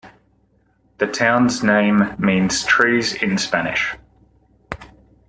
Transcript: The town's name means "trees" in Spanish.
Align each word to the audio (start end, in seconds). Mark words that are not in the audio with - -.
The 0.97 1.05
town's 1.05 1.61
name 1.61 2.15
means 2.17 2.63
"trees" 2.65 3.13
in 3.21 3.37
Spanish. 3.37 3.95